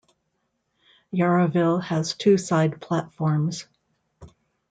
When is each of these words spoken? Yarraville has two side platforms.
Yarraville 1.13 1.83
has 1.83 2.15
two 2.15 2.35
side 2.35 2.81
platforms. 2.81 3.67